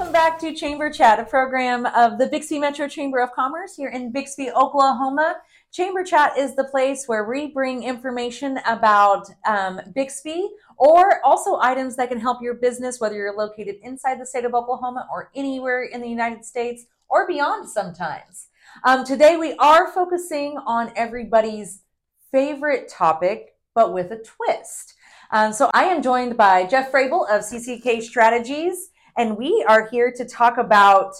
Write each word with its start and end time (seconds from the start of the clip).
welcome 0.00 0.14
back 0.14 0.38
to 0.38 0.54
Chamber 0.54 0.90
Chat, 0.90 1.20
a 1.20 1.24
program 1.24 1.84
of 1.84 2.16
the 2.16 2.26
Bixby 2.26 2.58
Metro 2.58 2.88
Chamber 2.88 3.18
of 3.18 3.32
Commerce 3.32 3.76
here 3.76 3.90
in 3.90 4.10
Bixby, 4.10 4.50
Oklahoma. 4.50 5.36
Chamber 5.72 6.02
Chat 6.02 6.38
is 6.38 6.56
the 6.56 6.64
place 6.64 7.06
where 7.06 7.24
we 7.28 7.48
bring 7.48 7.82
information 7.82 8.58
about 8.64 9.26
um, 9.44 9.78
Bixby 9.94 10.48
or 10.78 11.22
also 11.22 11.58
items 11.60 11.96
that 11.96 12.08
can 12.08 12.18
help 12.18 12.40
your 12.40 12.54
business, 12.54 12.98
whether 12.98 13.14
you're 13.14 13.36
located 13.36 13.76
inside 13.82 14.18
the 14.18 14.24
state 14.24 14.46
of 14.46 14.54
Oklahoma 14.54 15.06
or 15.12 15.30
anywhere 15.34 15.82
in 15.82 16.00
the 16.00 16.08
United 16.08 16.46
States 16.46 16.86
or 17.10 17.26
beyond 17.26 17.68
sometimes. 17.68 18.46
Um, 18.84 19.04
today, 19.04 19.36
we 19.36 19.52
are 19.56 19.92
focusing 19.92 20.56
on 20.64 20.92
everybody's 20.96 21.82
favorite 22.32 22.88
topic, 22.88 23.54
but 23.74 23.92
with 23.92 24.10
a 24.12 24.16
twist. 24.16 24.94
Um, 25.30 25.52
so 25.52 25.70
I 25.74 25.84
am 25.84 26.02
joined 26.02 26.38
by 26.38 26.64
Jeff 26.64 26.90
Frable 26.90 27.28
of 27.30 27.42
CCK 27.42 28.02
Strategies, 28.02 28.89
and 29.16 29.36
we 29.36 29.64
are 29.68 29.88
here 29.88 30.12
to 30.16 30.24
talk 30.24 30.58
about 30.58 31.14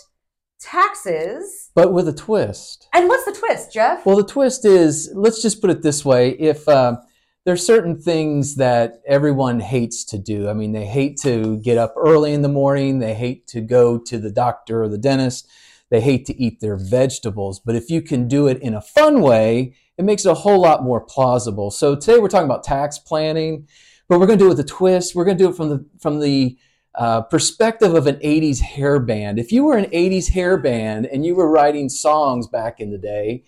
taxes. 0.61 1.71
But 1.75 1.93
with 1.93 2.09
a 2.09 2.13
twist. 2.13 2.89
And 2.93 3.09
what's 3.09 3.25
the 3.25 3.33
twist, 3.33 3.73
Jeff? 3.73 4.05
Well, 4.05 4.17
the 4.17 4.25
twist 4.25 4.65
is 4.65 5.11
let's 5.15 5.43
just 5.43 5.61
put 5.61 5.71
it 5.71 5.83
this 5.83 6.05
way: 6.05 6.31
if 6.31 6.69
uh, 6.69 6.97
there's 7.45 7.65
certain 7.65 8.01
things 8.01 8.57
that 8.57 9.01
everyone 9.07 9.61
hates 9.61 10.05
to 10.07 10.19
do. 10.19 10.49
I 10.49 10.53
mean, 10.53 10.73
they 10.73 10.87
hate 10.87 11.19
to 11.23 11.59
get 11.59 11.79
up 11.79 11.95
early 11.97 12.33
in 12.33 12.43
the 12.43 12.49
morning. 12.49 12.99
They 12.99 13.15
hate 13.15 13.47
to 13.49 13.61
go 13.61 13.99
to 13.99 14.19
the 14.19 14.31
doctor 14.31 14.83
or 14.83 14.89
the 14.89 14.99
dentist. 14.99 15.49
They 15.91 16.01
hate 16.01 16.27
to 16.27 16.41
eat 16.41 16.61
their 16.61 16.77
vegetables. 16.77 17.59
But 17.59 17.75
if 17.75 17.91
you 17.91 18.01
can 18.01 18.29
do 18.29 18.47
it 18.47 18.63
in 18.63 18.75
a 18.75 18.81
fun 18.81 19.23
way, 19.23 19.75
it 19.99 20.05
makes 20.05 20.25
it 20.25 20.31
a 20.31 20.35
whole 20.35 20.61
lot 20.61 20.85
more 20.85 21.01
plausible. 21.01 21.71
So 21.71 21.97
today 21.97 22.21
we're 22.21 22.29
talking 22.29 22.49
about 22.49 22.63
tax 22.63 22.99
planning 22.99 23.67
but 24.11 24.19
we're 24.19 24.27
going 24.27 24.41
to 24.41 24.45
do 24.45 24.47
it 24.47 24.57
with 24.57 24.61
a 24.61 24.65
twist. 24.65 25.15
We're 25.15 25.25
going 25.25 25.39
to 25.39 25.45
do 25.45 25.49
it 25.49 25.57
from 25.57 25.69
the 25.69 25.87
from 26.01 26.19
the 26.19 26.59
uh, 26.95 27.23
perspective 27.23 27.95
of 27.95 28.07
an 28.07 28.17
80s 28.17 28.61
hair 28.61 28.99
band. 28.99 29.39
If 29.39 29.53
you 29.53 29.65
were 29.65 29.77
an 29.77 29.87
80s 29.87 30.31
hair 30.31 30.57
band 30.57 31.07
and 31.07 31.25
you 31.25 31.35
were 31.35 31.49
writing 31.49 31.89
songs 31.89 32.49
back 32.49 32.81
in 32.81 32.91
the 32.91 32.99
day, 32.99 33.45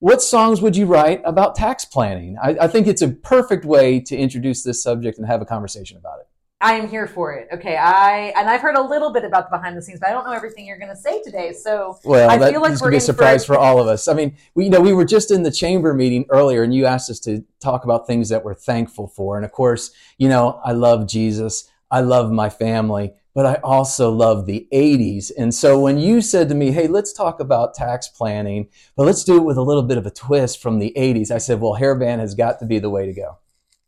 what 0.00 0.22
songs 0.22 0.60
would 0.62 0.76
you 0.76 0.86
write 0.86 1.20
about 1.24 1.54
tax 1.54 1.84
planning? 1.84 2.36
I, 2.42 2.56
I 2.62 2.68
think 2.68 2.86
it's 2.86 3.02
a 3.02 3.08
perfect 3.08 3.64
way 3.64 4.00
to 4.00 4.16
introduce 4.16 4.62
this 4.62 4.82
subject 4.82 5.18
and 5.18 5.26
have 5.26 5.42
a 5.42 5.46
conversation 5.46 5.98
about 5.98 6.20
it. 6.20 6.26
I 6.62 6.74
am 6.74 6.88
here 6.88 7.06
for 7.06 7.32
it. 7.32 7.48
Okay, 7.52 7.76
I 7.76 8.34
and 8.36 8.48
I've 8.48 8.60
heard 8.60 8.76
a 8.76 8.82
little 8.82 9.12
bit 9.12 9.24
about 9.24 9.50
the 9.50 9.56
behind 9.56 9.78
the 9.78 9.82
scenes, 9.82 9.98
but 9.98 10.10
I 10.10 10.12
don't 10.12 10.26
know 10.26 10.32
everything 10.32 10.66
you're 10.66 10.78
going 10.78 10.90
to 10.90 10.96
say 10.96 11.22
today. 11.22 11.54
So 11.54 11.98
well, 12.04 12.28
I 12.28 12.36
that, 12.36 12.52
feel 12.52 12.60
like 12.60 12.72
we're 12.72 12.88
could 12.88 12.90
be 12.90 12.96
a 12.98 13.00
surprise 13.00 13.46
for, 13.46 13.54
for 13.54 13.58
all 13.58 13.80
of 13.80 13.86
us. 13.86 14.08
I 14.08 14.12
mean, 14.12 14.36
we 14.54 14.64
you 14.64 14.70
know 14.70 14.80
we 14.80 14.92
were 14.92 15.06
just 15.06 15.30
in 15.30 15.42
the 15.42 15.50
chamber 15.50 15.94
meeting 15.94 16.26
earlier, 16.28 16.62
and 16.62 16.74
you 16.74 16.84
asked 16.84 17.08
us 17.08 17.18
to 17.20 17.44
talk 17.60 17.84
about 17.84 18.06
things 18.06 18.28
that 18.28 18.44
we're 18.44 18.54
thankful 18.54 19.08
for, 19.08 19.36
and 19.36 19.44
of 19.46 19.52
course, 19.52 19.90
you 20.18 20.28
know, 20.28 20.60
I 20.62 20.72
love 20.72 21.08
Jesus, 21.08 21.66
I 21.90 22.00
love 22.00 22.30
my 22.30 22.48
family, 22.48 23.12
but 23.34 23.46
I 23.46 23.54
also 23.62 24.10
love 24.10 24.46
the 24.46 24.68
80s. 24.72 25.30
And 25.30 25.54
so 25.54 25.78
when 25.80 25.98
you 25.98 26.20
said 26.20 26.48
to 26.48 26.54
me, 26.54 26.70
"Hey, 26.70 26.86
let's 26.86 27.12
talk 27.12 27.40
about 27.40 27.74
tax 27.74 28.08
planning, 28.08 28.68
but 28.96 29.06
let's 29.06 29.24
do 29.24 29.36
it 29.36 29.44
with 29.44 29.56
a 29.56 29.62
little 29.62 29.82
bit 29.82 29.98
of 29.98 30.06
a 30.06 30.10
twist 30.10 30.60
from 30.62 30.78
the 30.78 30.92
80s," 30.96 31.30
I 31.30 31.38
said, 31.38 31.60
"Well, 31.60 31.76
hairband 31.80 32.18
has 32.20 32.34
got 32.34 32.58
to 32.60 32.66
be 32.66 32.78
the 32.78 32.90
way 32.90 33.06
to 33.06 33.12
go." 33.12 33.38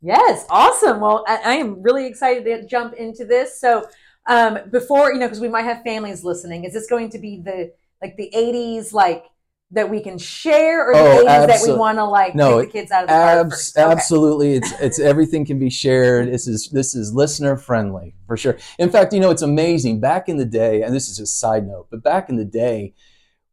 Yes, 0.01 0.45
awesome. 0.49 0.99
Well, 0.99 1.23
I, 1.27 1.39
I 1.45 1.53
am 1.55 1.81
really 1.81 2.05
excited 2.05 2.43
to 2.43 2.67
jump 2.67 2.93
into 2.93 3.25
this. 3.25 3.59
So, 3.59 3.87
um, 4.27 4.59
before 4.69 5.13
you 5.13 5.19
know, 5.19 5.27
because 5.27 5.39
we 5.39 5.47
might 5.47 5.63
have 5.63 5.81
families 5.83 6.23
listening, 6.23 6.65
is 6.65 6.73
this 6.73 6.87
going 6.87 7.09
to 7.11 7.19
be 7.19 7.41
the 7.41 7.71
like 8.01 8.17
the 8.17 8.31
'80s, 8.35 8.91
like 8.91 9.25
that 9.73 9.89
we 9.89 9.99
can 10.01 10.17
share, 10.17 10.87
or 10.89 10.93
the 10.93 10.99
Oh, 10.99 11.25
'80s 11.25 11.47
that 11.47 11.59
we 11.67 11.73
want 11.77 11.97
to 11.97 12.05
like 12.05 12.33
No, 12.35 12.61
take 12.61 12.71
the 12.71 12.79
kids 12.79 12.91
out 12.91 13.03
of 13.03 13.09
the 13.09 13.13
Abs-? 13.13 13.75
Okay. 13.77 13.91
Absolutely, 13.91 14.53
it's 14.53 14.71
it's 14.79 14.99
everything 14.99 15.45
can 15.45 15.59
be 15.59 15.69
shared. 15.69 16.31
This 16.31 16.47
is 16.47 16.69
this 16.69 16.95
is 16.95 17.13
listener 17.13 17.57
friendly 17.57 18.15
for 18.27 18.37
sure. 18.37 18.57
In 18.79 18.89
fact, 18.89 19.13
you 19.13 19.19
know 19.19 19.31
it's 19.31 19.41
amazing. 19.41 19.99
Back 19.99 20.29
in 20.29 20.37
the 20.37 20.45
day, 20.45 20.81
and 20.83 20.93
this 20.95 21.09
is 21.09 21.19
a 21.19 21.25
side 21.25 21.67
note, 21.67 21.87
but 21.91 22.01
back 22.03 22.29
in 22.29 22.35
the 22.37 22.45
day, 22.45 22.93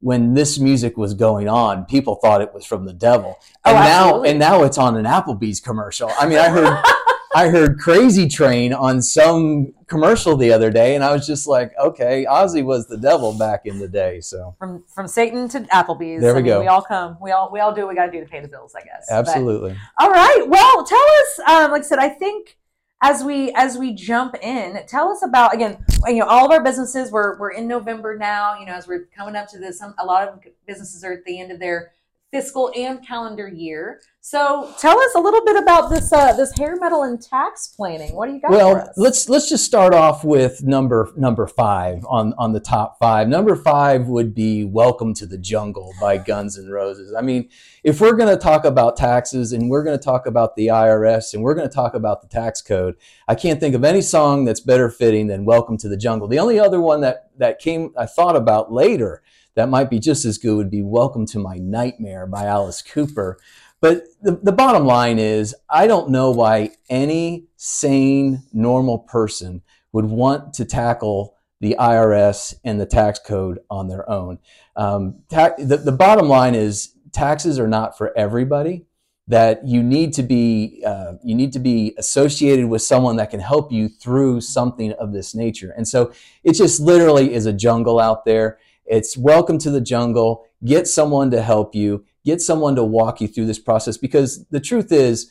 when 0.01 0.33
this 0.35 0.59
music 0.59 0.97
was 0.97 1.13
going 1.15 1.49
on, 1.49 1.85
people 1.85 2.15
thought 2.17 2.41
it 2.41 2.55
was 2.55 2.65
from 2.65 2.85
the 2.87 2.93
devil, 2.95 3.39
Oh, 3.65 3.71
and 3.71 3.75
now 3.77 4.05
absolutely. 4.07 4.31
and 4.31 4.39
now 4.39 4.63
it's 4.65 4.79
on 4.79 4.97
an 4.97 5.05
Applebee's 5.05 5.61
commercial. 5.61 6.11
I 6.19 6.27
mean, 6.29 6.39
I 6.39 6.49
heard 6.49 6.83
I 7.33 7.49
heard 7.49 7.79
Crazy 7.79 8.29
Train 8.29 8.73
on 8.73 9.01
some 9.01 9.73
commercial 9.87 10.37
the 10.37 10.53
other 10.53 10.71
day, 10.71 10.97
and 10.97 11.05
I 11.05 11.13
was 11.13 11.27
just 11.27 11.47
like, 11.47 11.73
okay, 11.79 12.27
Ozzy 12.29 12.65
was 12.65 12.89
the 12.89 12.97
devil 12.97 13.33
back 13.33 13.67
in 13.67 13.79
the 13.79 13.87
day. 13.87 14.21
So 14.21 14.57
from 14.59 14.85
from 14.93 15.07
Satan 15.07 15.49
to 15.51 15.61
Applebee's. 15.61 16.23
There 16.23 16.35
we 16.35 16.41
I 16.41 16.43
mean, 16.43 16.53
go. 16.53 16.61
We 16.61 16.67
all 16.67 16.83
come. 16.83 17.17
We 17.21 17.31
all 17.31 17.51
we 17.53 17.61
all 17.61 17.73
do 17.73 17.83
what 17.83 17.91
we 17.91 17.95
got 17.95 18.07
to 18.07 18.13
do 18.13 18.21
to 18.21 18.27
pay 18.27 18.41
the 18.41 18.49
bills, 18.49 18.75
I 18.75 18.83
guess. 18.83 19.07
But- 19.09 19.17
absolutely. 19.17 19.77
all 19.99 20.11
right. 20.11 20.45
Well, 20.49 20.85
tell 20.85 20.99
us. 20.99 21.41
Um, 21.47 21.71
like 21.71 21.83
I 21.83 21.85
said, 21.85 22.01
I 22.01 22.09
think 22.09 22.57
as 23.01 23.23
we 23.23 23.53
as 23.53 23.79
we 23.79 23.95
jump 23.95 24.35
in, 24.43 24.81
tell 24.89 25.09
us 25.09 25.23
about 25.23 25.55
again. 25.55 25.85
You 26.07 26.21
know, 26.21 26.27
all 26.27 26.47
of 26.47 26.51
our 26.51 26.65
businesses. 26.65 27.13
We're 27.13 27.39
we're 27.39 27.53
in 27.53 27.69
November 27.69 28.19
now. 28.19 28.59
You 28.59 28.67
know, 28.67 28.73
as 28.73 28.89
we're 28.89 29.09
coming 29.17 29.37
up 29.37 29.49
to 29.51 29.59
this, 29.59 29.79
some, 29.79 29.95
a 30.01 30.05
lot 30.05 30.27
of 30.27 30.41
businesses 30.67 31.05
are 31.05 31.13
at 31.13 31.25
the 31.25 31.41
end 31.41 31.53
of 31.53 31.61
their 31.61 31.93
fiscal 32.31 32.71
and 32.77 33.07
calendar 33.07 33.49
year. 33.49 34.01
So, 34.23 34.73
tell 34.79 34.99
us 35.01 35.15
a 35.15 35.19
little 35.19 35.43
bit 35.45 35.57
about 35.57 35.89
this 35.89 36.13
uh, 36.13 36.35
this 36.35 36.53
hair 36.59 36.77
metal 36.77 37.05
and 37.05 37.21
tax 37.21 37.69
planning. 37.69 38.15
What 38.15 38.27
do 38.29 38.35
you 38.35 38.41
got 38.41 38.51
for 38.51 38.57
Well, 38.57 38.77
us? 38.77 38.89
let's 38.99 39.29
let's 39.31 39.49
just 39.49 39.65
start 39.65 39.95
off 39.95 40.25
with 40.25 40.63
number 40.63 41.11
number 41.17 41.47
five 41.47 42.05
on 42.07 42.35
on 42.37 42.53
the 42.53 42.61
top 42.61 42.99
five. 42.99 43.29
Number 43.29 43.57
five 43.57 44.09
would 44.09 44.35
be 44.35 44.65
"Welcome 44.67 45.15
to 45.15 45.27
the 45.27 45.39
Jungle" 45.39 45.93
by 46.01 46.19
Guns 46.19 46.59
N' 46.59 46.69
Roses. 46.69 47.15
I 47.17 47.23
mean, 47.23 47.49
if 47.83 47.99
we're 48.01 48.13
going 48.13 48.29
to 48.29 48.37
talk 48.41 48.67
about 48.67 48.97
taxes 48.97 49.55
and 49.55 49.71
we're 49.71 49.83
going 49.85 49.99
to 49.99 50.05
talk 50.05 50.27
about 50.27 50.55
the 50.55 50.67
IRS 50.67 51.33
and 51.33 51.43
we're 51.43 51.55
going 51.55 51.69
to 51.69 51.75
talk 51.75 51.95
about 51.95 52.21
the 52.21 52.29
tax 52.29 52.61
code, 52.61 52.97
I 53.27 53.35
can't 53.35 53.59
think 53.59 53.75
of 53.75 53.85
any 53.85 54.03
song 54.03 54.45
that's 54.45 54.61
better 54.61 54.91
fitting 54.91 55.29
than 55.29 55.47
"Welcome 55.47 55.79
to 55.79 55.89
the 55.89 55.97
Jungle." 55.97 56.29
The 56.29 56.39
only 56.39 56.61
other 56.61 56.81
one 56.81 57.01
that 57.01 57.31
that 57.39 57.59
came 57.59 57.95
I 57.97 58.05
thought 58.05 58.37
about 58.37 58.71
later 58.71 59.23
that 59.55 59.69
might 59.69 59.91
be 59.91 59.99
just 59.99 60.25
as 60.25 60.39
good 60.39 60.57
would 60.57 60.71
be 60.71 60.83
"Welcome 60.83 61.27
to 61.27 61.39
My 61.39 61.57
Nightmare" 61.57 62.27
by 62.27 62.45
Alice 62.45 62.83
Cooper. 62.83 63.39
But 63.81 64.05
the, 64.21 64.33
the 64.43 64.53
bottom 64.53 64.85
line 64.85 65.19
is, 65.19 65.55
I 65.69 65.87
don't 65.87 66.11
know 66.11 66.31
why 66.31 66.73
any 66.91 67.47
sane, 67.57 68.43
normal 68.53 68.99
person 68.99 69.63
would 69.93 70.05
want 70.05 70.53
to 70.55 70.65
tackle 70.65 71.37
the 71.61 71.77
IRS 71.79 72.55
and 72.65 72.81
the 72.81 72.87
tax 72.87 73.19
code 73.19 73.61
on 73.71 73.89
their 73.89 74.09
own. 74.09 74.39
Um, 74.77 75.23
ta- 75.31 75.55
the, 75.59 75.79
the 75.79 75.93
bottom 75.93 76.29
line 76.29 76.55
is, 76.55 76.95
taxes 77.13 77.59
are 77.59 77.69
not 77.69 77.97
for 77.97 78.17
everybody. 78.17 78.87
That 79.29 79.65
you 79.65 79.81
need 79.85 80.13
to 80.15 80.25
be 80.25 80.83
uh, 80.85 81.13
you 81.23 81.37
need 81.37 81.53
to 81.53 81.61
be 81.61 81.95
associated 81.99 82.67
with 82.67 82.83
someone 82.83 83.15
that 83.17 83.31
can 83.31 83.39
help 83.39 83.71
you 83.71 83.89
through 83.89 84.41
something 84.41 84.91
of 84.95 85.13
this 85.13 85.37
nature. 85.37 85.73
And 85.77 85.87
so 85.87 86.13
it 86.43 86.55
just 86.55 86.81
literally 86.81 87.33
is 87.33 87.47
a 87.47 87.53
jungle 87.53 88.01
out 88.01 88.25
there. 88.25 88.59
It's 88.91 89.17
welcome 89.17 89.59
to 89.59 89.71
the 89.71 89.81
jungle. 89.81 90.45
Get 90.65 90.89
someone 90.89 91.31
to 91.31 91.43
help 91.43 91.77
you. 91.77 92.05
Get 92.25 92.41
someone 92.41 92.75
to 92.75 92.83
walk 92.83 93.21
you 93.21 93.29
through 93.29 93.47
this 93.47 93.61
process 93.61 93.97
because 93.97 94.45
the 94.47 94.59
truth 94.59 94.91
is, 94.91 95.31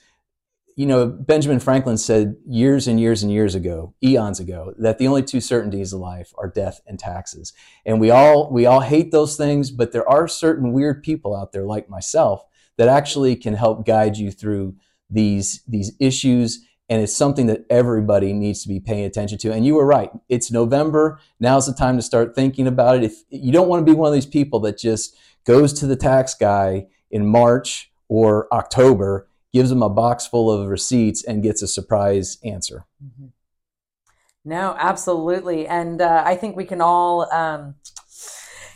you 0.78 0.86
know, 0.86 1.06
Benjamin 1.06 1.60
Franklin 1.60 1.98
said 1.98 2.38
years 2.48 2.88
and 2.88 3.02
years 3.02 3.22
and 3.22 3.30
years 3.30 3.56
ago, 3.56 3.94
eons 4.02 4.40
ago, 4.40 4.74
that 4.78 4.98
the 4.98 5.10
only 5.10 5.24
two 5.24 5.42
certainties 5.42 5.92
of 5.92 6.00
life 6.00 6.32
are 6.38 6.48
death 6.48 6.80
and 6.88 6.98
taxes. 6.98 7.52
And 7.86 8.00
we 8.00 8.12
all 8.12 8.50
we 8.50 8.66
all 8.66 8.80
hate 8.80 9.12
those 9.12 9.36
things, 9.36 9.72
but 9.72 9.92
there 9.92 10.10
are 10.10 10.26
certain 10.26 10.72
weird 10.72 11.04
people 11.04 11.36
out 11.36 11.52
there 11.52 11.66
like 11.66 11.90
myself 11.90 12.46
that 12.78 12.88
actually 12.88 13.36
can 13.36 13.56
help 13.56 13.86
guide 13.86 14.16
you 14.16 14.32
through 14.32 14.76
these 15.10 15.64
these 15.68 15.92
issues 16.00 16.66
and 16.90 17.02
it's 17.02 17.16
something 17.16 17.46
that 17.48 17.66
everybody 17.70 18.34
needs 18.34 18.64
to 18.64 18.68
be 18.68 18.80
paying 18.80 19.06
attention 19.06 19.38
to. 19.40 19.54
And 19.54 19.66
you 19.66 19.76
were 19.76 19.86
right. 19.86 20.10
It's 20.28 20.52
November. 20.52 21.20
Now's 21.40 21.68
the 21.68 21.74
time 21.74 21.96
to 21.98 22.02
start 22.02 22.36
thinking 22.36 22.68
about 22.68 22.98
it. 22.98 23.04
If 23.04 23.24
you 23.30 23.52
don't 23.52 23.68
want 23.68 23.86
to 23.86 23.92
be 23.92 23.96
one 23.96 24.08
of 24.08 24.14
these 24.14 24.26
people 24.26 24.60
that 24.62 24.78
just 24.78 25.16
goes 25.46 25.72
to 25.74 25.88
the 25.88 25.96
tax 25.96 26.34
guy 26.34 26.88
in 27.12 27.26
March 27.26 27.92
or 28.08 28.52
October, 28.52 29.28
gives 29.54 29.72
him 29.72 29.82
a 29.82 29.90
box 29.90 30.28
full 30.28 30.52
of 30.52 30.68
receipts 30.68 31.24
and 31.24 31.44
gets 31.44 31.62
a 31.62 31.68
surprise 31.68 32.38
answer. 32.44 32.86
Mhm. 33.04 33.30
No, 34.46 34.76
absolutely, 34.78 35.68
and 35.68 36.02
uh, 36.02 36.24
I 36.26 36.36
think 36.36 36.56
we 36.56 36.66
can 36.66 36.82
all, 36.82 37.32
um, 37.34 37.76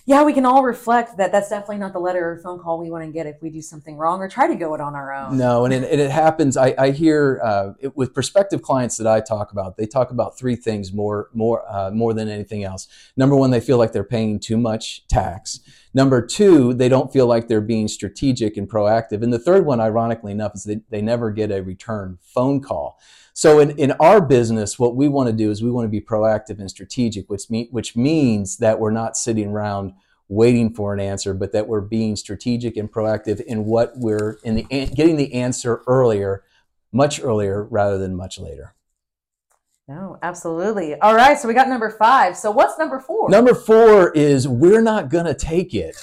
yeah, 0.05 0.23
we 0.23 0.33
can 0.33 0.45
all 0.45 0.63
reflect 0.63 1.17
that 1.17 1.31
that's 1.31 1.50
definitely 1.50 1.77
not 1.77 1.94
the 1.94 2.00
letter 2.00 2.31
or 2.31 2.38
phone 2.38 2.59
call 2.59 2.77
we 2.77 2.91
want 2.91 3.05
to 3.05 3.11
get 3.11 3.25
if 3.25 3.41
we 3.41 3.50
do 3.50 3.61
something 3.61 3.95
wrong 3.95 4.19
or 4.19 4.27
try 4.27 4.47
to 4.47 4.55
go 4.55 4.73
it 4.73 4.81
on 4.81 4.95
our 4.95 5.13
own. 5.13 5.38
No, 5.38 5.63
and 5.63 5.73
it, 5.73 5.89
and 5.89 6.01
it 6.01 6.11
happens. 6.11 6.57
I, 6.57 6.75
I 6.77 6.91
hear 6.91 7.39
uh, 7.41 7.73
it, 7.79 7.95
with 7.95 8.13
prospective 8.13 8.61
clients 8.61 8.97
that 8.97 9.07
I 9.07 9.21
talk 9.21 9.53
about, 9.53 9.77
they 9.77 9.85
talk 9.85 10.11
about 10.11 10.38
three 10.38 10.57
things 10.57 10.91
more 10.91 11.29
more 11.33 11.63
uh, 11.69 11.89
more 11.91 12.13
than 12.13 12.27
anything 12.27 12.65
else. 12.65 12.89
Number 13.15 13.35
one, 13.35 13.51
they 13.51 13.61
feel 13.61 13.77
like 13.77 13.94
they're 13.94 14.03
paying 14.03 14.39
too 14.39 14.57
much 14.57 15.07
tax. 15.07 15.61
Number 15.94 16.25
two, 16.25 16.74
they 16.74 16.90
don't 16.90 17.13
feel 17.13 17.28
like 17.28 17.48
they're 17.48 17.62
being 17.62 17.88
strategic 17.88 18.57
and 18.57 18.69
proactive. 18.69 19.22
And 19.22 19.31
the 19.31 19.40
third 19.40 19.66
one, 19.66 19.80
ironically 19.80 20.31
enough, 20.31 20.56
is 20.56 20.63
they, 20.63 20.81
they 20.90 21.01
never 21.01 21.30
get 21.30 21.51
a 21.51 21.62
return 21.62 22.18
phone 22.22 22.62
call. 22.62 23.00
So 23.34 23.60
in, 23.60 23.72
in 23.78 23.92
our 23.94 24.22
business, 24.22 24.80
what 24.80 24.95
we 24.95 25.07
want 25.07 25.28
to 25.28 25.36
do 25.36 25.51
is 25.51 25.62
we 25.62 25.72
want 25.72 25.86
to 25.86 25.90
be 25.90 26.01
proactive 26.01 26.60
and 26.60 26.69
strategic, 26.69 27.30
which, 27.30 27.50
mean, 27.50 27.68
which 27.72 27.95
means 27.95 28.57
that 28.57 28.80
we're 28.80 28.92
not 28.92 29.18
sitting 29.18 29.50
around 29.50 29.94
waiting 30.30 30.74
for 30.74 30.94
an 30.94 31.00
answer, 31.00 31.34
but 31.34 31.51
that 31.51 31.68
we're 31.68 31.81
being 31.81 32.16
strategic 32.16 32.78
and 32.78 32.92
proactive 32.92 33.42
in 33.42 33.66
what 33.66 33.94
we're 33.95 34.38
in 34.44 34.56
the 34.56 34.63
getting 34.63 35.18
the 35.18 35.34
answer 35.34 35.84
earlier, 35.86 36.44
much 36.92 37.22
earlier 37.22 37.63
rather 37.63 37.98
than 37.98 38.16
much 38.16 38.40
later. 38.40 38.74
No, 39.88 40.18
absolutely. 40.24 40.95
All 40.95 41.13
right, 41.13 41.38
so 41.38 41.47
we 41.47 41.53
got 41.53 41.68
number 41.68 41.89
five. 41.89 42.38
So 42.38 42.51
what's 42.51 42.80
number 42.80 43.00
four? 43.00 43.30
Number 43.30 43.53
four 43.53 44.12
is 44.12 44.47
We're 44.47 44.81
Not 44.81 45.09
Gonna 45.09 45.33
Take 45.33 45.74
It 45.74 45.97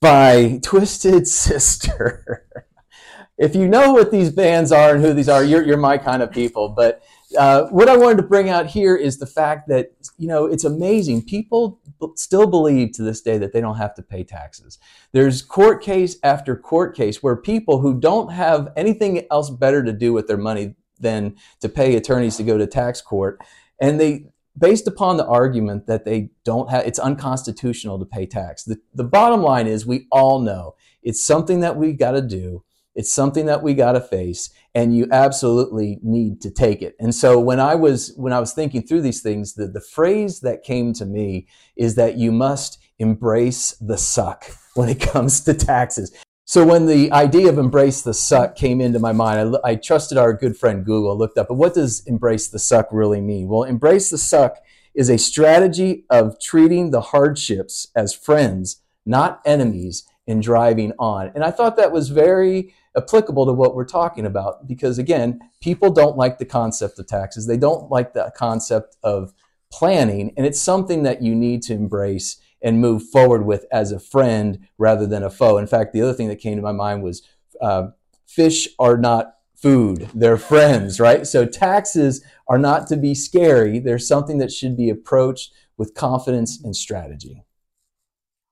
by 0.00 0.60
Twisted 0.62 1.26
Sister. 1.26 2.46
if 3.38 3.56
you 3.56 3.66
know 3.66 3.92
what 3.92 4.12
these 4.12 4.30
bands 4.30 4.70
are 4.70 4.94
and 4.94 5.04
who 5.04 5.12
these 5.14 5.28
are, 5.28 5.42
you're, 5.42 5.64
you're 5.64 5.76
my 5.76 5.98
kind 5.98 6.22
of 6.22 6.30
people. 6.30 6.68
But 6.68 7.02
uh, 7.36 7.64
what 7.70 7.88
I 7.88 7.96
wanted 7.96 8.18
to 8.18 8.22
bring 8.22 8.50
out 8.50 8.66
here 8.66 8.94
is 8.94 9.18
the 9.18 9.26
fact 9.26 9.66
that, 9.66 9.90
you 10.16 10.28
know, 10.28 10.46
it's 10.46 10.64
amazing. 10.64 11.22
People 11.24 11.80
b- 12.00 12.06
still 12.14 12.46
believe 12.46 12.92
to 12.92 13.02
this 13.02 13.20
day 13.20 13.36
that 13.38 13.52
they 13.52 13.60
don't 13.60 13.78
have 13.78 13.94
to 13.94 14.02
pay 14.02 14.22
taxes. 14.22 14.78
There's 15.10 15.42
court 15.42 15.82
case 15.82 16.18
after 16.22 16.54
court 16.54 16.94
case 16.94 17.20
where 17.20 17.34
people 17.34 17.80
who 17.80 17.98
don't 17.98 18.30
have 18.30 18.68
anything 18.76 19.26
else 19.28 19.50
better 19.50 19.82
to 19.82 19.92
do 19.92 20.12
with 20.12 20.28
their 20.28 20.36
money 20.36 20.76
than 21.02 21.36
to 21.60 21.68
pay 21.68 21.96
attorneys 21.96 22.36
to 22.38 22.42
go 22.42 22.56
to 22.56 22.66
tax 22.66 23.00
court. 23.02 23.40
And 23.80 24.00
they, 24.00 24.26
based 24.58 24.86
upon 24.86 25.16
the 25.16 25.26
argument 25.26 25.86
that 25.86 26.04
they 26.04 26.30
don't 26.44 26.70
have, 26.70 26.86
it's 26.86 26.98
unconstitutional 26.98 27.98
to 27.98 28.04
pay 28.04 28.26
tax. 28.26 28.64
The, 28.64 28.78
the 28.94 29.04
bottom 29.04 29.42
line 29.42 29.66
is 29.66 29.84
we 29.84 30.06
all 30.10 30.38
know 30.40 30.76
it's 31.02 31.24
something 31.24 31.60
that 31.60 31.76
we 31.76 31.92
got 31.92 32.12
to 32.12 32.22
do. 32.22 32.64
It's 32.94 33.12
something 33.12 33.46
that 33.46 33.62
we 33.62 33.72
got 33.72 33.92
to 33.92 34.00
face 34.00 34.50
and 34.74 34.94
you 34.94 35.06
absolutely 35.10 35.98
need 36.02 36.42
to 36.42 36.50
take 36.50 36.82
it. 36.82 36.94
And 37.00 37.14
so 37.14 37.40
when 37.40 37.58
I 37.58 37.74
was, 37.74 38.12
when 38.16 38.34
I 38.34 38.40
was 38.40 38.52
thinking 38.52 38.82
through 38.82 39.00
these 39.00 39.22
things, 39.22 39.54
the, 39.54 39.66
the 39.66 39.80
phrase 39.80 40.40
that 40.40 40.62
came 40.62 40.92
to 40.94 41.06
me 41.06 41.48
is 41.74 41.94
that 41.94 42.18
you 42.18 42.30
must 42.30 42.78
embrace 42.98 43.74
the 43.80 43.96
suck 43.96 44.44
when 44.74 44.90
it 44.90 45.00
comes 45.00 45.40
to 45.42 45.54
taxes. 45.54 46.12
So 46.52 46.66
when 46.66 46.84
the 46.84 47.10
idea 47.12 47.48
of 47.48 47.56
embrace 47.56 48.02
the 48.02 48.12
suck 48.12 48.56
came 48.56 48.82
into 48.82 48.98
my 48.98 49.12
mind, 49.12 49.56
I, 49.64 49.70
I 49.70 49.74
trusted 49.74 50.18
our 50.18 50.34
good 50.34 50.54
friend 50.54 50.84
Google, 50.84 51.16
looked 51.16 51.38
up, 51.38 51.48
but 51.48 51.54
what 51.54 51.72
does 51.72 52.06
embrace 52.06 52.46
the 52.46 52.58
suck 52.58 52.88
really 52.92 53.22
mean? 53.22 53.48
Well, 53.48 53.62
embrace 53.62 54.10
the 54.10 54.18
suck 54.18 54.58
is 54.94 55.08
a 55.08 55.16
strategy 55.16 56.04
of 56.10 56.38
treating 56.38 56.90
the 56.90 57.00
hardships 57.00 57.88
as 57.96 58.12
friends, 58.12 58.82
not 59.06 59.40
enemies, 59.46 60.06
and 60.28 60.42
driving 60.42 60.92
on. 60.98 61.32
And 61.34 61.42
I 61.42 61.50
thought 61.50 61.78
that 61.78 61.90
was 61.90 62.10
very 62.10 62.74
applicable 62.94 63.46
to 63.46 63.54
what 63.54 63.74
we're 63.74 63.86
talking 63.86 64.26
about 64.26 64.68
because, 64.68 64.98
again, 64.98 65.40
people 65.62 65.90
don't 65.90 66.18
like 66.18 66.36
the 66.36 66.44
concept 66.44 66.98
of 66.98 67.06
taxes. 67.06 67.46
They 67.46 67.56
don't 67.56 67.90
like 67.90 68.12
the 68.12 68.30
concept 68.36 68.98
of 69.02 69.32
planning, 69.72 70.34
and 70.36 70.44
it's 70.44 70.60
something 70.60 71.02
that 71.04 71.22
you 71.22 71.34
need 71.34 71.62
to 71.62 71.72
embrace 71.72 72.36
and 72.62 72.80
move 72.80 73.02
forward 73.10 73.44
with 73.44 73.66
as 73.72 73.92
a 73.92 73.98
friend 73.98 74.66
rather 74.78 75.06
than 75.06 75.22
a 75.22 75.30
foe. 75.30 75.58
In 75.58 75.66
fact, 75.66 75.92
the 75.92 76.02
other 76.02 76.12
thing 76.12 76.28
that 76.28 76.40
came 76.40 76.56
to 76.56 76.62
my 76.62 76.72
mind 76.72 77.02
was 77.02 77.22
uh, 77.60 77.88
fish 78.26 78.68
are 78.78 78.96
not 78.96 79.34
food, 79.54 80.08
they're 80.14 80.36
friends, 80.36 80.98
right? 80.98 81.26
So 81.26 81.46
taxes 81.46 82.24
are 82.48 82.58
not 82.58 82.88
to 82.88 82.96
be 82.96 83.14
scary, 83.14 83.78
they're 83.78 83.98
something 83.98 84.38
that 84.38 84.52
should 84.52 84.76
be 84.76 84.90
approached 84.90 85.52
with 85.76 85.94
confidence 85.94 86.60
and 86.62 86.74
strategy. 86.74 87.44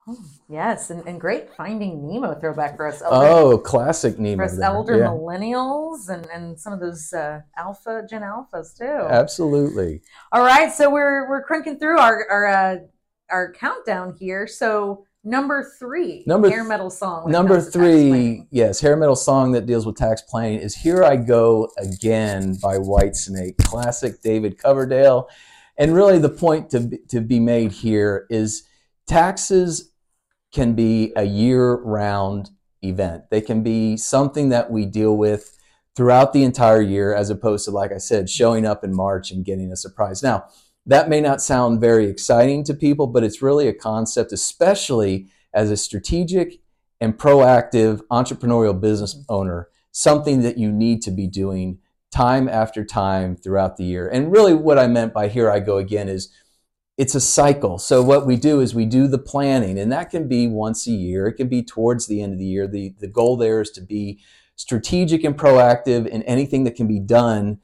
Oh, 0.09 0.17
yes, 0.49 0.91
and, 0.91 1.07
and 1.07 1.21
great 1.21 1.55
finding 1.55 2.09
Nemo 2.09 2.35
throwback 2.35 2.77
for 2.77 2.87
us. 2.87 3.03
Elder, 3.03 3.27
oh, 3.27 3.59
classic 3.59 4.19
Nemo. 4.19 4.37
For 4.37 4.45
us 4.45 4.57
there. 4.57 4.65
elder 4.65 4.99
Yeah. 4.99 5.07
millennials 5.07 6.09
and, 6.09 6.27
and 6.27 6.59
some 6.59 6.73
of 6.73 6.81
those 6.81 7.12
uh, 7.12 7.41
alpha, 7.57 8.07
Gen 8.09 8.23
Alphas 8.23 8.77
too. 8.77 8.85
Absolutely. 8.85 10.03
All 10.33 10.43
right, 10.43 10.73
so 10.73 10.91
we're 10.91 11.29
we're 11.29 11.43
cranking 11.43 11.79
through 11.79 11.99
our 11.99 12.27
our 12.31 12.47
uh, 12.47 12.77
our 13.31 13.53
countdown 13.53 14.15
here. 14.19 14.47
So 14.47 15.06
number 15.25 15.73
three, 15.79 16.25
Number 16.27 16.49
hair 16.49 16.65
metal 16.65 16.91
song. 16.91 17.31
Number 17.31 17.55
comes 17.55 17.67
to 17.67 17.79
tax 17.79 17.85
three, 17.85 18.47
yes, 18.50 18.81
hair 18.81 18.97
metal 18.97 19.17
song 19.17 19.53
that 19.53 19.67
deals 19.67 19.87
with 19.87 19.97
tax 19.97 20.23
planning 20.23 20.61
is 20.61 20.75
Here 20.75 21.03
I 21.05 21.17
Go 21.17 21.71
Again 21.79 22.56
by 22.62 22.77
Whitesnake, 22.77 23.59
classic 23.59 24.23
David 24.23 24.59
Coverdale. 24.59 25.29
And 25.77 25.94
really, 25.94 26.19
the 26.19 26.29
point 26.29 26.71
to, 26.71 26.99
to 27.09 27.21
be 27.21 27.41
made 27.41 27.73
here 27.73 28.27
is 28.29 28.65
taxes 29.06 29.93
can 30.53 30.75
be 30.75 31.12
a 31.17 31.25
year 31.25 31.75
round 31.76 32.50
event. 32.83 33.25
They 33.31 33.41
can 33.41 33.62
be 33.62 33.97
something 33.97 34.50
that 34.50 34.71
we 34.71 34.85
deal 34.85 35.17
with 35.17 35.56
throughout 35.97 36.33
the 36.33 36.44
entire 36.44 36.81
year, 36.81 37.15
as 37.15 37.31
opposed 37.31 37.65
to, 37.65 37.71
like 37.71 37.93
I 37.93 37.99
said, 37.99 38.31
showing 38.31 38.67
up 38.67 38.85
in 38.85 38.94
March 38.94 39.31
and 39.31 39.44
getting 39.44 39.73
a 39.73 39.76
surprise. 39.76 40.23
Now, 40.23 40.47
that 40.90 41.08
may 41.08 41.20
not 41.20 41.40
sound 41.40 41.81
very 41.81 42.06
exciting 42.06 42.64
to 42.64 42.75
people, 42.75 43.06
but 43.06 43.22
it's 43.22 43.40
really 43.40 43.69
a 43.69 43.72
concept, 43.72 44.32
especially 44.32 45.28
as 45.54 45.70
a 45.70 45.76
strategic 45.76 46.60
and 47.00 47.16
proactive 47.16 48.02
entrepreneurial 48.10 48.78
business 48.78 49.14
mm-hmm. 49.14 49.32
owner, 49.32 49.69
something 49.92 50.42
that 50.42 50.58
you 50.58 50.72
need 50.72 51.00
to 51.02 51.12
be 51.12 51.28
doing 51.28 51.78
time 52.10 52.48
after 52.48 52.84
time 52.84 53.37
throughout 53.37 53.76
the 53.76 53.84
year. 53.84 54.08
And 54.08 54.32
really, 54.32 54.52
what 54.52 54.81
I 54.81 54.88
meant 54.88 55.14
by 55.14 55.28
here 55.28 55.48
I 55.48 55.60
go 55.60 55.76
again 55.76 56.08
is 56.08 56.34
it's 56.98 57.14
a 57.14 57.20
cycle. 57.20 57.78
So, 57.78 58.02
what 58.02 58.26
we 58.26 58.37
do 58.37 58.60
is 58.60 58.75
we 58.75 58.84
do 58.84 59.06
the 59.06 59.16
planning, 59.16 59.78
and 59.78 59.92
that 59.92 60.10
can 60.10 60.26
be 60.26 60.48
once 60.48 60.88
a 60.88 60.92
year, 60.92 61.28
it 61.28 61.34
can 61.34 61.48
be 61.48 61.62
towards 61.62 62.08
the 62.08 62.20
end 62.20 62.32
of 62.32 62.40
the 62.40 62.44
year. 62.44 62.66
The, 62.66 62.94
the 62.98 63.06
goal 63.06 63.37
there 63.37 63.60
is 63.60 63.70
to 63.72 63.81
be 63.81 64.19
strategic 64.56 65.22
and 65.22 65.38
proactive 65.38 66.08
in 66.08 66.25
anything 66.25 66.64
that 66.64 66.75
can 66.75 66.88
be 66.88 66.98
done 66.98 67.60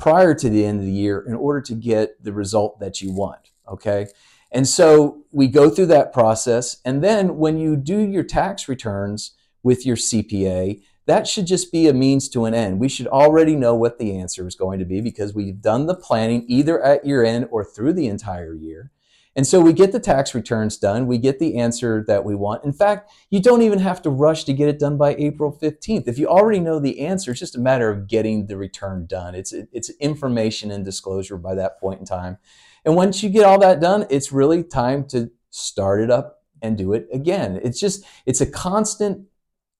prior 0.00 0.34
to 0.34 0.48
the 0.48 0.64
end 0.64 0.80
of 0.80 0.86
the 0.86 0.92
year 0.92 1.20
in 1.20 1.34
order 1.34 1.60
to 1.60 1.74
get 1.74 2.24
the 2.24 2.32
result 2.32 2.80
that 2.80 3.00
you 3.00 3.12
want. 3.12 3.50
Okay. 3.68 4.08
And 4.50 4.66
so 4.66 5.22
we 5.30 5.46
go 5.46 5.70
through 5.70 5.86
that 5.86 6.12
process. 6.12 6.78
And 6.84 7.04
then 7.04 7.36
when 7.36 7.58
you 7.58 7.76
do 7.76 8.00
your 8.00 8.24
tax 8.24 8.68
returns 8.68 9.36
with 9.62 9.86
your 9.86 9.96
CPA, 9.96 10.80
that 11.06 11.28
should 11.28 11.46
just 11.46 11.70
be 11.70 11.86
a 11.86 11.92
means 11.92 12.28
to 12.30 12.46
an 12.46 12.54
end. 12.54 12.80
We 12.80 12.88
should 12.88 13.06
already 13.06 13.54
know 13.54 13.74
what 13.74 13.98
the 13.98 14.16
answer 14.16 14.46
is 14.46 14.54
going 14.54 14.78
to 14.78 14.84
be 14.84 15.00
because 15.00 15.34
we've 15.34 15.60
done 15.60 15.86
the 15.86 15.94
planning 15.94 16.44
either 16.48 16.82
at 16.82 17.04
year 17.04 17.24
end 17.24 17.48
or 17.50 17.64
through 17.64 17.92
the 17.92 18.06
entire 18.06 18.54
year. 18.54 18.90
And 19.36 19.46
so 19.46 19.60
we 19.60 19.72
get 19.72 19.92
the 19.92 20.00
tax 20.00 20.34
returns 20.34 20.76
done. 20.76 21.06
We 21.06 21.16
get 21.16 21.38
the 21.38 21.56
answer 21.56 22.04
that 22.08 22.24
we 22.24 22.34
want. 22.34 22.64
In 22.64 22.72
fact, 22.72 23.10
you 23.30 23.40
don't 23.40 23.62
even 23.62 23.78
have 23.78 24.02
to 24.02 24.10
rush 24.10 24.44
to 24.44 24.52
get 24.52 24.68
it 24.68 24.78
done 24.78 24.98
by 24.98 25.14
April 25.14 25.56
15th. 25.56 26.08
If 26.08 26.18
you 26.18 26.26
already 26.26 26.58
know 26.58 26.80
the 26.80 27.00
answer, 27.00 27.30
it's 27.30 27.40
just 27.40 27.56
a 27.56 27.60
matter 27.60 27.90
of 27.90 28.08
getting 28.08 28.46
the 28.46 28.56
return 28.56 29.06
done. 29.06 29.34
It's, 29.36 29.52
it's 29.52 29.90
information 30.00 30.70
and 30.72 30.84
disclosure 30.84 31.36
by 31.36 31.54
that 31.54 31.78
point 31.78 32.00
in 32.00 32.06
time. 32.06 32.38
And 32.84 32.96
once 32.96 33.22
you 33.22 33.30
get 33.30 33.44
all 33.44 33.58
that 33.60 33.80
done, 33.80 34.06
it's 34.10 34.32
really 34.32 34.64
time 34.64 35.06
to 35.08 35.30
start 35.50 36.00
it 36.00 36.10
up 36.10 36.42
and 36.60 36.76
do 36.76 36.92
it 36.92 37.06
again. 37.12 37.60
It's 37.62 37.78
just, 37.78 38.04
it's 38.26 38.40
a 38.40 38.46
constant 38.46 39.26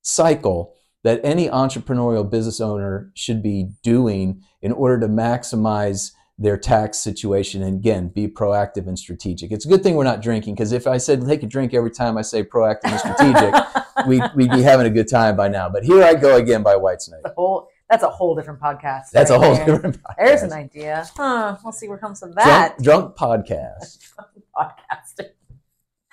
cycle 0.02 0.74
that 1.02 1.20
any 1.24 1.48
entrepreneurial 1.48 2.28
business 2.28 2.60
owner 2.60 3.10
should 3.14 3.42
be 3.42 3.70
doing 3.82 4.42
in 4.60 4.72
order 4.72 5.00
to 5.00 5.08
maximize 5.08 6.12
their 6.40 6.56
tax 6.56 6.98
situation 6.98 7.62
and 7.62 7.76
again 7.76 8.08
be 8.08 8.26
proactive 8.26 8.88
and 8.88 8.98
strategic. 8.98 9.52
It's 9.52 9.66
a 9.66 9.68
good 9.68 9.82
thing 9.82 9.94
we're 9.94 10.04
not 10.04 10.22
drinking 10.22 10.54
because 10.54 10.72
if 10.72 10.86
I 10.86 10.96
said 10.96 11.24
take 11.26 11.42
a 11.42 11.46
drink 11.46 11.74
every 11.74 11.90
time 11.90 12.16
I 12.16 12.22
say 12.22 12.42
proactive 12.42 12.84
and 12.84 12.98
strategic, 12.98 13.54
we'd, 14.06 14.22
we'd 14.34 14.50
be 14.50 14.62
having 14.62 14.86
a 14.86 14.90
good 14.90 15.06
time 15.06 15.36
by 15.36 15.48
now. 15.48 15.68
But 15.68 15.84
here 15.84 16.02
I 16.02 16.14
go 16.14 16.36
again 16.36 16.62
by 16.62 16.74
Whitesnake. 16.74 17.22
The 17.22 17.34
whole 17.36 17.68
that's 17.90 18.04
a 18.04 18.08
whole 18.08 18.34
different 18.34 18.60
podcast. 18.60 19.10
That's 19.12 19.30
right 19.30 19.36
a 19.36 19.44
whole 19.44 19.54
there. 19.54 19.66
different 19.66 20.02
podcast. 20.02 20.14
There's 20.16 20.42
an 20.42 20.52
idea. 20.52 21.06
Huh. 21.14 21.56
We'll 21.62 21.72
see 21.72 21.88
where 21.88 21.98
comes 21.98 22.20
from 22.20 22.32
that. 22.32 22.78
drunk, 22.80 23.16
drunk 23.16 23.46
podcast. 23.50 23.98
podcasting. 24.56 25.30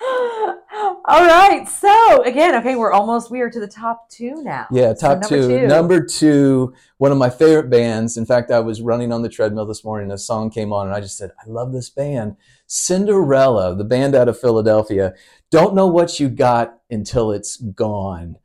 All 0.00 1.26
right. 1.26 1.66
So 1.68 2.22
again, 2.22 2.54
okay, 2.56 2.76
we're 2.76 2.92
almost 2.92 3.30
we 3.30 3.40
are 3.40 3.50
to 3.50 3.58
the 3.58 3.66
top 3.66 4.08
two 4.08 4.42
now. 4.44 4.66
Yeah, 4.70 4.94
So 4.94 5.08
top 5.08 5.22
number 5.22 5.28
two. 5.28 5.48
two. 5.48 5.66
Number 5.66 6.04
two, 6.04 6.74
one 6.98 7.10
of 7.10 7.18
my 7.18 7.30
favorite 7.30 7.68
bands. 7.68 8.16
In 8.16 8.24
fact, 8.24 8.52
I 8.52 8.60
was 8.60 8.80
running 8.80 9.12
on 9.12 9.22
the 9.22 9.28
treadmill 9.28 9.66
this 9.66 9.82
morning, 9.82 10.12
a 10.12 10.18
song 10.18 10.50
came 10.50 10.72
on, 10.72 10.86
and 10.86 10.94
I 10.94 11.00
just 11.00 11.16
said, 11.16 11.32
I 11.44 11.48
love 11.48 11.72
this 11.72 11.90
band. 11.90 12.36
Cinderella, 12.68 13.74
the 13.74 13.84
band 13.84 14.14
out 14.14 14.28
of 14.28 14.38
Philadelphia. 14.38 15.14
Don't 15.50 15.74
know 15.74 15.88
what 15.88 16.20
you 16.20 16.28
got 16.28 16.78
until 16.90 17.32
it's 17.32 17.56
gone. 17.56 18.36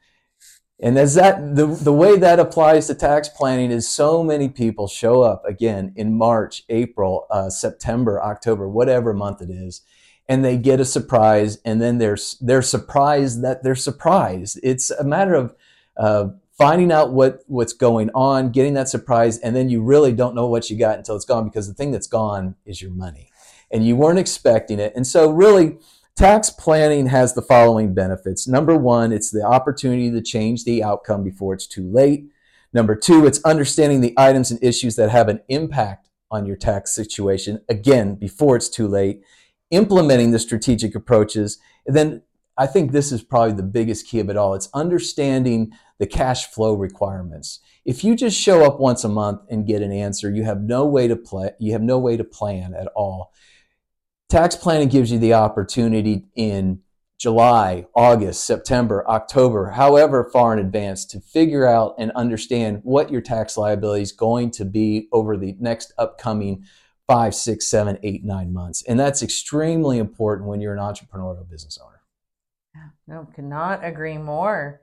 And 0.79 0.97
as 0.97 1.13
that 1.15 1.55
the, 1.55 1.67
the 1.67 1.93
way 1.93 2.17
that 2.17 2.39
applies 2.39 2.87
to 2.87 2.95
tax 2.95 3.29
planning 3.29 3.71
is 3.71 3.87
so 3.87 4.23
many 4.23 4.49
people 4.49 4.87
show 4.87 5.21
up 5.21 5.43
again 5.45 5.93
in 5.95 6.17
March, 6.17 6.63
April, 6.67 7.27
uh, 7.29 7.49
September, 7.49 8.21
October, 8.21 8.67
whatever 8.67 9.13
month 9.13 9.41
it 9.41 9.49
is, 9.49 9.81
and 10.29 10.43
they 10.43 10.57
get 10.57 10.79
a 10.79 10.85
surprise, 10.85 11.57
and 11.65 11.81
then 11.81 11.97
they're 11.97 12.17
they're 12.41 12.61
surprised 12.61 13.43
that 13.43 13.63
they're 13.63 13.75
surprised. 13.75 14.59
It's 14.63 14.89
a 14.89 15.03
matter 15.03 15.33
of 15.33 15.55
uh, 15.97 16.27
finding 16.57 16.91
out 16.91 17.13
what 17.13 17.41
what's 17.47 17.73
going 17.73 18.09
on, 18.15 18.51
getting 18.51 18.73
that 18.75 18.89
surprise, 18.89 19.37
and 19.39 19.55
then 19.55 19.69
you 19.69 19.81
really 19.81 20.13
don't 20.13 20.35
know 20.35 20.47
what 20.47 20.69
you 20.69 20.77
got 20.77 20.97
until 20.97 21.15
it's 21.15 21.25
gone 21.25 21.43
because 21.43 21.67
the 21.67 21.73
thing 21.73 21.91
that's 21.91 22.07
gone 22.07 22.55
is 22.65 22.81
your 22.81 22.91
money, 22.91 23.31
and 23.71 23.85
you 23.85 23.95
weren't 23.95 24.19
expecting 24.19 24.79
it. 24.79 24.93
And 24.95 25.05
so, 25.05 25.29
really, 25.29 25.77
tax 26.15 26.49
planning 26.49 27.07
has 27.07 27.33
the 27.33 27.41
following 27.41 27.93
benefits. 27.93 28.47
Number 28.47 28.77
one, 28.77 29.11
it's 29.11 29.31
the 29.31 29.43
opportunity 29.43 30.09
to 30.11 30.21
change 30.21 30.63
the 30.63 30.83
outcome 30.83 31.23
before 31.23 31.53
it's 31.53 31.67
too 31.67 31.89
late. 31.89 32.25
Number 32.71 32.95
two, 32.95 33.27
it's 33.27 33.43
understanding 33.43 34.01
the 34.01 34.15
items 34.17 34.49
and 34.49 34.63
issues 34.63 34.95
that 34.95 35.11
have 35.11 35.29
an 35.29 35.41
impact 35.47 36.09
on 36.31 36.45
your 36.47 36.55
tax 36.55 36.93
situation 36.93 37.61
again 37.69 38.15
before 38.15 38.55
it's 38.55 38.69
too 38.69 38.87
late. 38.87 39.21
Implementing 39.73 40.29
the 40.29 40.37
strategic 40.37 40.93
approaches, 40.93 41.57
then 41.87 42.21
I 42.55 42.67
think 42.67 42.91
this 42.91 43.11
is 43.11 43.23
probably 43.23 43.53
the 43.53 43.63
biggest 43.63 44.07
key 44.07 44.19
of 44.19 44.29
it 44.29 44.37
all. 44.37 44.53
It's 44.53 44.69
understanding 44.71 45.71
the 45.97 46.05
cash 46.05 46.45
flow 46.45 46.75
requirements. 46.75 47.59
If 47.83 48.03
you 48.03 48.15
just 48.15 48.39
show 48.39 48.63
up 48.63 48.79
once 48.79 49.03
a 49.03 49.09
month 49.09 49.41
and 49.49 49.65
get 49.65 49.81
an 49.81 49.91
answer, 49.91 50.29
you 50.29 50.43
have 50.43 50.61
no 50.61 50.85
way 50.85 51.07
to 51.07 51.15
play, 51.15 51.51
you 51.59 51.71
have 51.71 51.81
no 51.81 51.97
way 51.97 52.17
to 52.17 52.23
plan 52.23 52.75
at 52.75 52.87
all. 52.95 53.33
Tax 54.29 54.55
planning 54.55 54.89
gives 54.89 55.11
you 55.11 55.17
the 55.17 55.33
opportunity 55.33 56.25
in 56.35 56.81
July, 57.17 57.87
August, 57.95 58.45
September, 58.45 59.03
October, 59.07 59.71
however 59.71 60.29
far 60.31 60.53
in 60.53 60.59
advance 60.59 61.05
to 61.05 61.19
figure 61.19 61.65
out 61.65 61.95
and 61.97 62.11
understand 62.11 62.81
what 62.83 63.09
your 63.09 63.21
tax 63.21 63.57
liability 63.57 64.03
is 64.03 64.11
going 64.11 64.51
to 64.51 64.65
be 64.65 65.07
over 65.11 65.35
the 65.35 65.55
next 65.59 65.93
upcoming 65.97 66.63
five, 67.07 67.35
six, 67.35 67.67
seven, 67.67 67.97
eight, 68.03 68.23
nine 68.23 68.53
months. 68.53 68.83
And 68.87 68.99
that's 68.99 69.21
extremely 69.23 69.97
important 69.97 70.47
when 70.47 70.61
you're 70.61 70.73
an 70.73 70.79
entrepreneurial 70.79 71.49
business 71.49 71.77
owner. 71.83 72.01
No, 73.07 73.27
cannot 73.35 73.83
agree 73.83 74.17
more. 74.17 74.81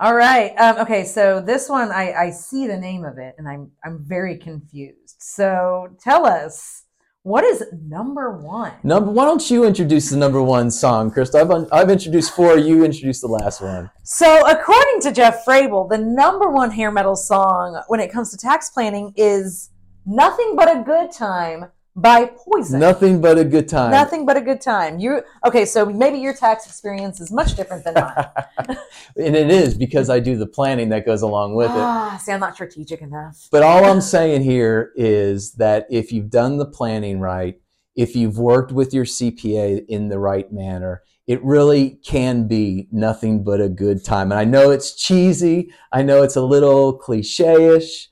All 0.00 0.14
right. 0.14 0.54
Um, 0.56 0.78
okay, 0.78 1.04
so 1.04 1.42
this 1.42 1.68
one 1.68 1.92
I, 1.92 2.12
I 2.12 2.30
see 2.30 2.66
the 2.66 2.76
name 2.76 3.04
of 3.04 3.18
it 3.18 3.34
and 3.36 3.46
I'm 3.46 3.70
I'm 3.84 4.02
very 4.02 4.38
confused. 4.38 5.16
So 5.18 5.88
tell 6.02 6.24
us 6.24 6.84
what 7.22 7.44
is 7.44 7.62
number 7.86 8.38
one? 8.38 8.72
Number. 8.82 9.10
Why 9.10 9.26
don't 9.26 9.50
you 9.50 9.64
introduce 9.64 10.08
the 10.08 10.16
number 10.16 10.42
one 10.42 10.70
song, 10.70 11.10
Crystal? 11.10 11.38
I've 11.38 11.68
I've 11.70 11.90
introduced 11.90 12.34
four. 12.34 12.56
You 12.56 12.82
introduced 12.82 13.20
the 13.20 13.28
last 13.28 13.60
one. 13.60 13.90
So 14.02 14.48
according 14.48 15.02
to 15.02 15.12
Jeff 15.12 15.44
Frable, 15.44 15.86
the 15.86 15.98
number 15.98 16.48
one 16.48 16.70
hair 16.70 16.90
metal 16.90 17.14
song 17.14 17.82
when 17.88 18.00
it 18.00 18.10
comes 18.10 18.30
to 18.30 18.38
tax 18.38 18.70
planning 18.70 19.12
is 19.16 19.68
"Nothing 20.10 20.56
But 20.56 20.76
a 20.76 20.82
Good 20.82 21.12
Time" 21.12 21.66
by 21.96 22.26
Poison. 22.26 22.80
Nothing 22.80 23.20
but 23.20 23.38
a 23.38 23.44
good 23.44 23.68
time. 23.68 23.90
Nothing 23.90 24.24
but 24.24 24.36
a 24.36 24.40
good 24.40 24.60
time. 24.60 24.98
You 24.98 25.22
okay? 25.44 25.64
So 25.64 25.86
maybe 25.86 26.18
your 26.18 26.34
tax 26.34 26.66
experience 26.66 27.20
is 27.20 27.32
much 27.32 27.56
different 27.56 27.84
than 27.84 27.94
mine. 27.94 28.26
and 29.16 29.36
it 29.36 29.50
is 29.50 29.76
because 29.76 30.08
I 30.08 30.20
do 30.20 30.36
the 30.36 30.46
planning 30.46 30.90
that 30.90 31.04
goes 31.04 31.22
along 31.22 31.54
with 31.54 31.70
it. 31.70 31.76
ah, 31.76 32.20
see, 32.22 32.32
I'm 32.32 32.40
not 32.40 32.54
strategic 32.54 33.02
enough. 33.02 33.48
But 33.50 33.62
all 33.62 33.84
I'm 33.84 34.00
saying 34.00 34.42
here 34.42 34.92
is 34.94 35.52
that 35.54 35.86
if 35.90 36.12
you've 36.12 36.30
done 36.30 36.58
the 36.58 36.66
planning 36.66 37.20
right, 37.20 37.60
if 37.96 38.14
you've 38.14 38.38
worked 38.38 38.72
with 38.72 38.94
your 38.94 39.04
CPA 39.04 39.84
in 39.88 40.08
the 40.08 40.18
right 40.18 40.50
manner, 40.52 41.02
it 41.26 41.42
really 41.44 41.98
can 42.04 42.46
be 42.48 42.88
nothing 42.90 43.44
but 43.44 43.60
a 43.60 43.68
good 43.68 44.04
time. 44.04 44.32
And 44.32 44.40
I 44.40 44.44
know 44.44 44.70
it's 44.70 44.94
cheesy, 44.94 45.72
I 45.92 46.02
know 46.02 46.22
it's 46.22 46.36
a 46.36 46.42
little 46.42 46.92
cliche 46.92 47.76
ish, 47.76 48.08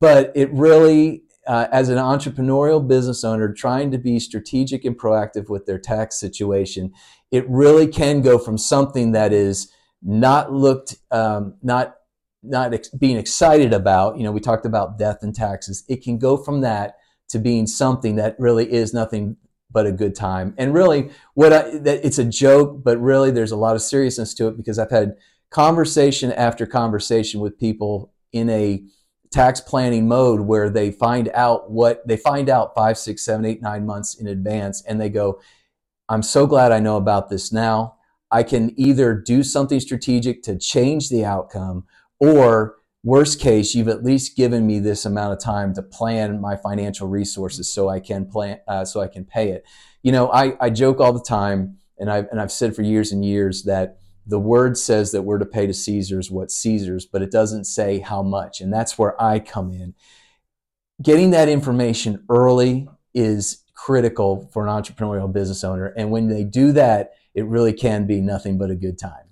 but 0.00 0.32
it 0.34 0.52
really 0.52 1.22
uh, 1.48 1.66
as 1.72 1.88
an 1.88 1.96
entrepreneurial 1.96 2.86
business 2.86 3.24
owner 3.24 3.52
trying 3.52 3.90
to 3.90 3.98
be 3.98 4.20
strategic 4.20 4.84
and 4.84 4.98
proactive 4.98 5.48
with 5.48 5.64
their 5.64 5.78
tax 5.78 6.20
situation, 6.20 6.92
it 7.30 7.48
really 7.48 7.86
can 7.86 8.20
go 8.20 8.38
from 8.38 8.58
something 8.58 9.12
that 9.12 9.32
is 9.32 9.72
not 10.02 10.52
looked, 10.52 10.96
um, 11.10 11.54
not 11.62 11.94
not 12.42 12.72
ex- 12.72 12.90
being 12.90 13.16
excited 13.16 13.72
about. 13.72 14.16
You 14.16 14.24
know, 14.24 14.30
we 14.30 14.40
talked 14.40 14.66
about 14.66 14.98
death 14.98 15.22
and 15.22 15.34
taxes. 15.34 15.84
It 15.88 16.04
can 16.04 16.18
go 16.18 16.36
from 16.36 16.60
that 16.60 16.98
to 17.30 17.38
being 17.38 17.66
something 17.66 18.16
that 18.16 18.36
really 18.38 18.70
is 18.70 18.94
nothing 18.94 19.36
but 19.70 19.86
a 19.86 19.92
good 19.92 20.14
time. 20.14 20.54
And 20.56 20.72
really, 20.72 21.10
what 21.34 21.52
I, 21.52 21.78
that 21.78 22.04
it's 22.04 22.18
a 22.18 22.24
joke, 22.24 22.84
but 22.84 23.00
really 23.00 23.30
there's 23.30 23.52
a 23.52 23.56
lot 23.56 23.74
of 23.74 23.82
seriousness 23.82 24.34
to 24.34 24.48
it 24.48 24.56
because 24.56 24.78
I've 24.78 24.90
had 24.90 25.16
conversation 25.50 26.30
after 26.32 26.66
conversation 26.66 27.40
with 27.40 27.58
people 27.58 28.12
in 28.32 28.50
a 28.50 28.84
tax 29.30 29.60
planning 29.60 30.08
mode 30.08 30.40
where 30.40 30.70
they 30.70 30.90
find 30.90 31.28
out 31.34 31.70
what 31.70 32.06
they 32.06 32.16
find 32.16 32.48
out 32.48 32.74
five, 32.74 32.98
six, 32.98 33.24
seven, 33.24 33.44
eight, 33.44 33.62
nine 33.62 33.86
months 33.86 34.14
in 34.14 34.26
advance, 34.26 34.82
and 34.86 35.00
they 35.00 35.08
go, 35.08 35.40
"I'm 36.08 36.22
so 36.22 36.46
glad 36.46 36.72
I 36.72 36.80
know 36.80 36.96
about 36.96 37.28
this 37.28 37.52
now. 37.52 37.96
I 38.30 38.42
can 38.42 38.78
either 38.78 39.14
do 39.14 39.42
something 39.42 39.80
strategic 39.80 40.42
to 40.44 40.58
change 40.58 41.08
the 41.08 41.24
outcome, 41.24 41.84
or 42.20 42.76
worst 43.04 43.40
case, 43.40 43.74
you've 43.74 43.88
at 43.88 44.04
least 44.04 44.36
given 44.36 44.66
me 44.66 44.78
this 44.78 45.06
amount 45.06 45.32
of 45.32 45.40
time 45.40 45.72
to 45.74 45.82
plan 45.82 46.40
my 46.40 46.56
financial 46.56 47.08
resources 47.08 47.72
so 47.72 47.88
I 47.88 48.00
can 48.00 48.26
plan, 48.26 48.58
uh, 48.66 48.84
so 48.84 49.00
I 49.00 49.08
can 49.08 49.24
pay 49.24 49.50
it." 49.50 49.64
You 50.02 50.12
know, 50.12 50.30
I, 50.32 50.56
I 50.60 50.70
joke 50.70 51.00
all 51.00 51.12
the 51.12 51.22
time, 51.22 51.78
and 51.98 52.10
I've 52.10 52.26
and 52.30 52.40
I've 52.40 52.52
said 52.52 52.74
for 52.74 52.82
years 52.82 53.12
and 53.12 53.24
years 53.24 53.64
that 53.64 53.98
the 54.28 54.38
word 54.38 54.76
says 54.76 55.10
that 55.12 55.22
we're 55.22 55.38
to 55.38 55.46
pay 55.46 55.66
to 55.66 55.72
Caesar's 55.72 56.30
what 56.30 56.50
Caesar's, 56.50 57.06
but 57.06 57.22
it 57.22 57.30
doesn't 57.30 57.64
say 57.64 57.98
how 57.98 58.22
much. 58.22 58.60
And 58.60 58.70
that's 58.70 58.98
where 58.98 59.20
I 59.20 59.38
come 59.38 59.72
in. 59.72 59.94
Getting 61.02 61.30
that 61.30 61.48
information 61.48 62.24
early 62.28 62.88
is 63.14 63.64
critical 63.74 64.50
for 64.52 64.66
an 64.66 64.70
entrepreneurial 64.70 65.32
business 65.32 65.64
owner. 65.64 65.86
And 65.96 66.10
when 66.10 66.28
they 66.28 66.44
do 66.44 66.72
that, 66.72 67.12
it 67.34 67.46
really 67.46 67.72
can 67.72 68.06
be 68.06 68.20
nothing 68.20 68.58
but 68.58 68.70
a 68.70 68.74
good 68.74 68.98
time. 68.98 69.28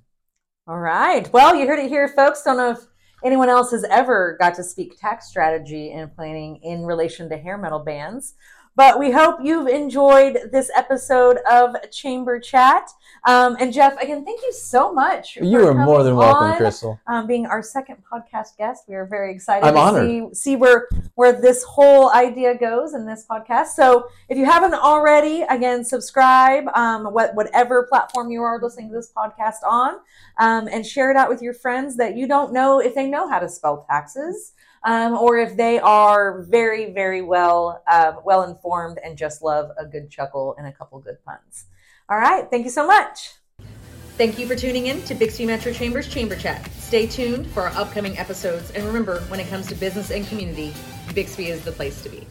All 0.66 0.78
right. 0.78 1.30
Well, 1.30 1.54
you 1.54 1.66
heard 1.66 1.78
it 1.78 1.90
here, 1.90 2.08
folks. 2.08 2.42
Don't 2.42 2.56
know 2.56 2.70
if 2.70 2.78
anyone 3.22 3.50
else 3.50 3.72
has 3.72 3.84
ever 3.84 4.36
got 4.40 4.54
to 4.54 4.64
speak 4.64 4.98
tax 4.98 5.28
strategy 5.28 5.92
and 5.92 6.14
planning 6.14 6.56
in 6.62 6.84
relation 6.84 7.28
to 7.28 7.36
hair 7.36 7.58
metal 7.58 7.80
bands. 7.80 8.34
But 8.76 8.98
we 8.98 9.10
hope 9.10 9.38
you've 9.42 9.68
enjoyed 9.68 10.50
this 10.52 10.70
episode 10.76 11.38
of 11.50 11.74
Chamber 11.90 12.38
Chat. 12.38 12.90
Um, 13.24 13.56
and 13.58 13.72
Jeff, 13.72 13.96
again, 13.96 14.22
thank 14.22 14.42
you 14.42 14.52
so 14.52 14.92
much. 14.92 15.36
You 15.36 15.66
are 15.66 15.72
more 15.72 16.02
than 16.02 16.14
welcome, 16.14 16.50
on, 16.50 16.56
Crystal. 16.58 17.00
Um, 17.06 17.26
being 17.26 17.46
our 17.46 17.62
second 17.62 17.96
podcast 18.04 18.58
guest, 18.58 18.84
we 18.86 18.94
are 18.94 19.06
very 19.06 19.32
excited 19.34 19.66
I'm 19.66 19.74
to 19.74 19.80
honored. 19.80 20.34
see 20.34 20.34
see 20.34 20.56
where 20.56 20.88
where 21.14 21.32
this 21.32 21.62
whole 21.62 22.12
idea 22.12 22.54
goes 22.54 22.92
in 22.92 23.06
this 23.06 23.24
podcast. 23.28 23.68
So, 23.68 24.08
if 24.28 24.36
you 24.36 24.44
haven't 24.44 24.74
already, 24.74 25.40
again, 25.48 25.82
subscribe, 25.82 26.64
um, 26.76 27.06
what, 27.06 27.34
whatever 27.34 27.84
platform 27.84 28.30
you 28.30 28.42
are 28.42 28.60
listening 28.60 28.90
to 28.90 28.94
this 28.94 29.10
podcast 29.16 29.64
on, 29.66 29.94
um, 30.36 30.68
and 30.70 30.84
share 30.84 31.10
it 31.10 31.16
out 31.16 31.30
with 31.30 31.40
your 31.40 31.54
friends 31.54 31.96
that 31.96 32.14
you 32.14 32.28
don't 32.28 32.52
know 32.52 32.80
if 32.80 32.94
they 32.94 33.08
know 33.08 33.26
how 33.26 33.38
to 33.38 33.48
spell 33.48 33.86
taxes 33.88 34.52
um, 34.86 35.14
or 35.14 35.36
if 35.36 35.56
they 35.56 35.78
are 35.80 36.42
very, 36.42 36.92
very 36.92 37.20
well 37.20 37.82
uh, 37.90 38.12
well 38.24 38.44
informed 38.44 38.98
and 39.04 39.18
just 39.18 39.42
love 39.42 39.70
a 39.76 39.84
good 39.84 40.08
chuckle 40.08 40.54
and 40.56 40.66
a 40.66 40.72
couple 40.72 40.98
good 41.00 41.22
puns. 41.24 41.66
All 42.08 42.16
right, 42.16 42.48
thank 42.50 42.64
you 42.64 42.70
so 42.70 42.86
much. 42.86 43.34
Thank 44.16 44.38
you 44.38 44.46
for 44.46 44.54
tuning 44.54 44.86
in 44.86 45.02
to 45.02 45.14
Bixby 45.14 45.44
Metro 45.44 45.72
Chambers 45.72 46.08
Chamber 46.08 46.36
Chat. 46.36 46.70
Stay 46.78 47.06
tuned 47.06 47.46
for 47.48 47.64
our 47.64 47.76
upcoming 47.76 48.16
episodes, 48.16 48.70
and 48.70 48.86
remember, 48.86 49.20
when 49.22 49.40
it 49.40 49.48
comes 49.48 49.66
to 49.66 49.74
business 49.74 50.10
and 50.10 50.26
community, 50.28 50.72
Bixby 51.14 51.48
is 51.48 51.62
the 51.64 51.72
place 51.72 52.00
to 52.02 52.08
be. 52.08 52.26